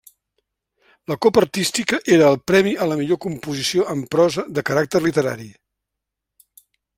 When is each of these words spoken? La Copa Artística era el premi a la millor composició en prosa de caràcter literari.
La 1.11 1.17
Copa 1.25 1.39
Artística 1.45 1.99
era 2.15 2.31
el 2.33 2.37
premi 2.51 2.73
a 2.85 2.87
la 2.93 2.97
millor 3.01 3.19
composició 3.27 3.85
en 3.95 4.03
prosa 4.17 4.47
de 4.57 4.65
caràcter 4.71 5.03
literari. 5.05 5.47